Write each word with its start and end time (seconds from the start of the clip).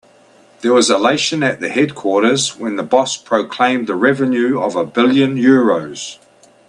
There 0.61 0.73
was 0.73 0.89
elation 0.89 1.43
at 1.43 1.59
the 1.59 1.69
headquarters 1.69 2.57
when 2.57 2.75
the 2.75 2.81
boss 2.81 3.17
proclaimed 3.17 3.85
the 3.85 3.93
revenue 3.93 4.59
of 4.59 4.75
a 4.75 4.83
billion 4.83 5.35
euros. 5.37 6.17